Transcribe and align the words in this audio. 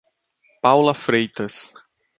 Paula 0.63 0.95
Freitas 0.95 1.75